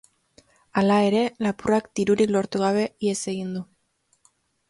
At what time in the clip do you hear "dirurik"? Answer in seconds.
1.99-2.33